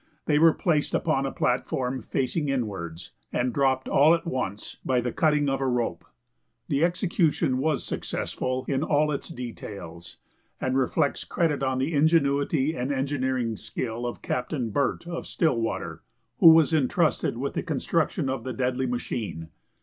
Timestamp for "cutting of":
5.11-5.61